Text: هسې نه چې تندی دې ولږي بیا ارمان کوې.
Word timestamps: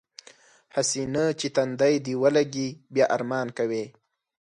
هسې 0.75 1.01
نه 1.13 1.23
چې 1.39 1.47
تندی 1.55 1.95
دې 2.05 2.13
ولږي 2.21 2.67
بیا 2.93 3.05
ارمان 3.15 3.47
کوې. 3.57 3.83